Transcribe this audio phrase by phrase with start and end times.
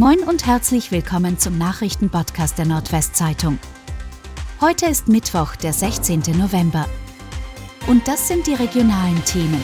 [0.00, 3.58] Moin und herzlich willkommen zum Nachrichtenpodcast der Nordwestzeitung.
[4.58, 6.22] Heute ist Mittwoch, der 16.
[6.38, 6.86] November.
[7.86, 9.62] Und das sind die regionalen Themen.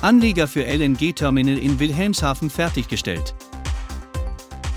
[0.00, 3.32] Anleger für LNG-Terminal in Wilhelmshaven fertiggestellt.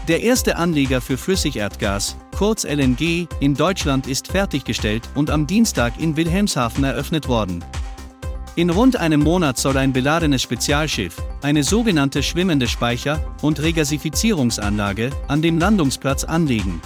[0.07, 6.15] Der erste Anleger für Flüssigerdgas, kurz LNG, in Deutschland ist fertiggestellt und am Dienstag in
[6.15, 7.65] Wilhelmshaven eröffnet worden.
[8.57, 15.41] In rund einem Monat soll ein beladenes Spezialschiff, eine sogenannte schwimmende Speicher- und Regasifizierungsanlage, an
[15.41, 16.81] dem Landungsplatz anlegen.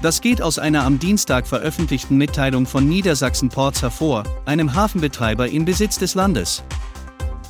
[0.00, 5.66] Das geht aus einer am Dienstag veröffentlichten Mitteilung von Niedersachsen Ports hervor, einem Hafenbetreiber im
[5.66, 6.62] Besitz des Landes.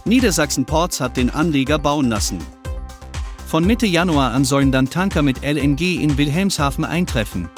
[0.05, 2.39] Niedersachsen Ports hat den Anleger bauen lassen.
[3.47, 7.49] Von Mitte Januar an sollen dann Tanker mit LNG in Wilhelmshaven eintreffen.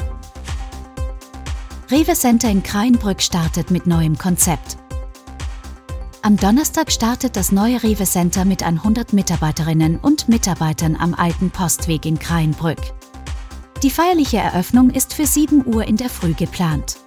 [1.90, 4.81] Rewe Center in Kreinbrück startet mit neuem Konzept.
[6.24, 12.06] Am Donnerstag startet das neue Rewe Center mit 100 Mitarbeiterinnen und Mitarbeitern am alten Postweg
[12.06, 12.78] in Kreinbrück.
[13.82, 16.98] Die feierliche Eröffnung ist für 7 Uhr in der Früh geplant.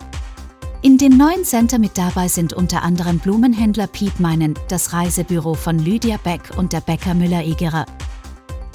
[0.82, 5.80] In dem neuen Center mit dabei sind unter anderem Blumenhändler Piet Meinen, das Reisebüro von
[5.80, 7.86] Lydia Beck und der Bäcker Müller-Egerer.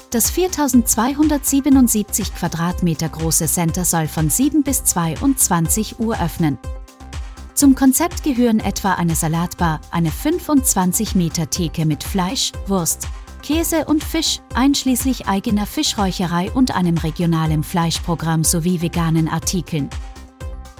[0.09, 6.57] Das 4277 Quadratmeter große Center soll von 7 bis 22 Uhr öffnen.
[7.53, 13.07] Zum Konzept gehören etwa eine Salatbar, eine 25 Meter Theke mit Fleisch, Wurst,
[13.43, 19.89] Käse und Fisch, einschließlich eigener Fischräucherei und einem regionalen Fleischprogramm sowie veganen Artikeln.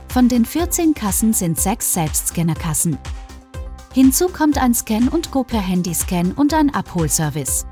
[0.07, 2.97] Von den 14 Kassen sind sechs Selbstscannerkassen.
[3.93, 7.65] Hinzu kommt ein Scan und Go per Handyscan und ein Abholservice.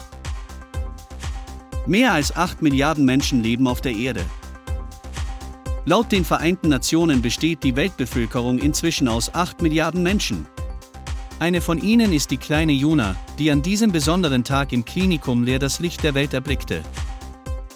[1.86, 4.26] Mehr als 8 Milliarden Menschen leben auf der Erde.
[5.90, 10.46] Laut den Vereinten Nationen besteht die Weltbevölkerung inzwischen aus 8 Milliarden Menschen.
[11.40, 15.58] Eine von ihnen ist die kleine Juna, die an diesem besonderen Tag im Klinikum leer
[15.58, 16.84] das Licht der Welt erblickte.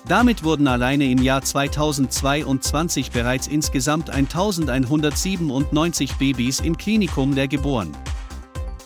[0.08, 7.94] Damit wurden alleine im Jahr 2022 bereits insgesamt 1197 Babys im Klinikum leer geboren.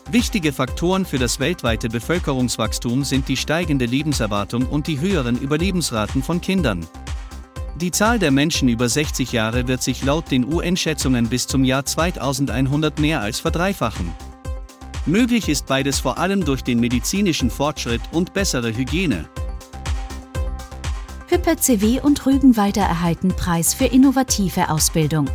[0.09, 6.39] Wichtige Faktoren für das weltweite Bevölkerungswachstum sind die steigende Lebenserwartung und die höheren Überlebensraten von
[6.39, 6.87] Kindern.
[7.79, 11.85] Die Zahl der Menschen über 60 Jahre wird sich laut den UN-Schätzungen bis zum Jahr
[11.85, 14.11] 2100 mehr als verdreifachen.
[15.05, 19.29] Möglich ist beides vor allem durch den medizinischen Fortschritt und bessere Hygiene.
[21.27, 25.29] Hüppe CW und Rügenwalder erhalten Preis für innovative Ausbildung.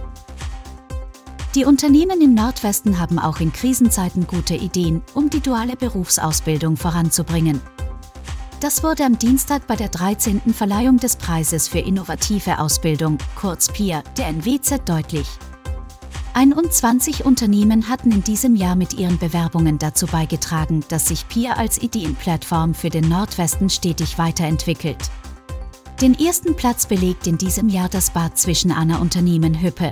[1.54, 7.60] Die Unternehmen im Nordwesten haben auch in Krisenzeiten gute Ideen, um die duale Berufsausbildung voranzubringen.
[8.62, 10.54] Das wurde am Dienstag bei der 13.
[10.54, 15.26] Verleihung des Preises für innovative Ausbildung, kurz PIA, der NWZ deutlich.
[16.34, 21.82] 21 Unternehmen hatten in diesem Jahr mit ihren Bewerbungen dazu beigetragen, dass sich PIA als
[21.82, 25.10] Ideenplattform für den Nordwesten stetig weiterentwickelt.
[26.00, 29.90] Den ersten Platz belegt in diesem Jahr das Bad zwischen Anna Unternehmen Hüppe.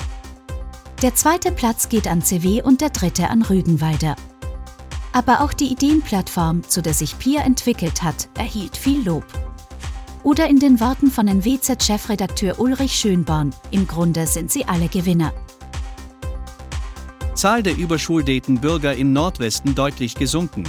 [1.02, 4.14] Der zweite Platz geht an CW und der dritte an Rügenwalder.
[5.12, 9.24] Aber auch die Ideenplattform, zu der sich PIA entwickelt hat, erhielt viel Lob.
[10.22, 15.32] Oder in den Worten von NWZ-Chefredakteur Ulrich Schönborn, im Grunde sind sie alle Gewinner.
[17.34, 20.64] Zahl der überschuldeten Bürger im Nordwesten deutlich gesunken.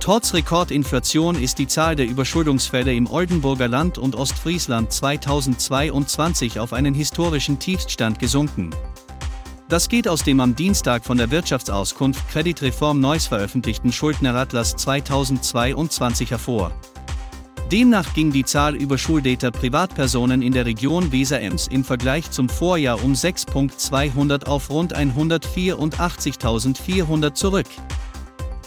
[0.00, 6.92] Trotz Rekordinflation ist die Zahl der Überschuldungsfälle im Oldenburger Land und Ostfriesland 2022 auf einen
[6.92, 8.70] historischen Tiefstand gesunken.
[9.74, 16.70] Das geht aus dem am Dienstag von der Wirtschaftsauskunft Kreditreform Neuss veröffentlichten Schuldneratlas 2022 hervor.
[17.72, 23.14] Demnach ging die Zahl überschuldeter Privatpersonen in der Region Weser-Ems im Vergleich zum Vorjahr um
[23.14, 27.66] 6.200 auf rund 184.400 zurück.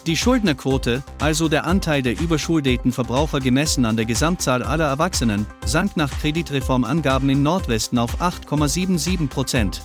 [0.05, 5.95] Die Schuldnerquote, also der Anteil der überschuldeten Verbraucher gemessen an der Gesamtzahl aller Erwachsenen, sank
[5.95, 9.81] nach Kreditreformangaben im Nordwesten auf 8,77 Prozent.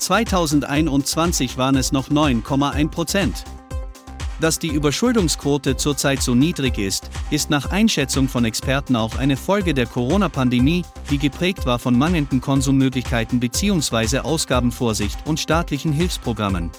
[0.00, 3.44] 2021 waren es noch 9,1 Prozent.
[4.40, 9.74] Dass die Überschuldungsquote zurzeit so niedrig ist, ist nach Einschätzung von Experten auch eine Folge
[9.74, 14.20] der Corona-Pandemie, die geprägt war von mangelnden Konsummöglichkeiten bzw.
[14.20, 16.70] Ausgabenvorsicht und staatlichen Hilfsprogrammen.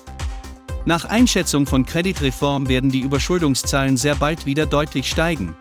[0.86, 5.56] Nach Einschätzung von Kreditreform werden die Überschuldungszahlen sehr bald wieder deutlich steigen.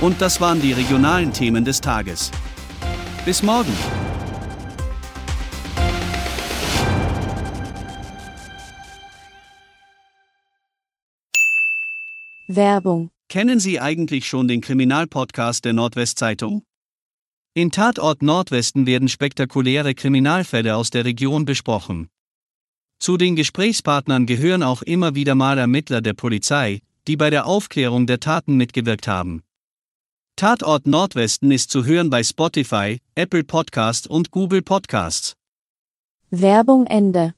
[0.00, 2.30] Und das waren die regionalen Themen des Tages.
[3.24, 3.72] Bis morgen!
[12.48, 13.10] Werbung.
[13.28, 16.64] Kennen Sie eigentlich schon den Kriminalpodcast der Nordwestzeitung?
[17.54, 22.08] In Tatort Nordwesten werden spektakuläre Kriminalfälle aus der Region besprochen.
[22.98, 28.08] Zu den Gesprächspartnern gehören auch immer wieder mal Ermittler der Polizei, die bei der Aufklärung
[28.08, 29.44] der Taten mitgewirkt haben.
[30.42, 35.36] Tatort Nordwesten ist zu hören bei Spotify, Apple Podcast und Google Podcasts.
[36.32, 37.34] Werbung Ende